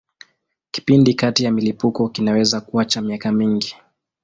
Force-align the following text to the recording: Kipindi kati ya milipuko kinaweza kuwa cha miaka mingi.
Kipindi 0.71 1.13
kati 1.13 1.43
ya 1.43 1.51
milipuko 1.51 2.09
kinaweza 2.09 2.61
kuwa 2.61 2.85
cha 2.85 3.01
miaka 3.01 3.31
mingi. 3.31 3.75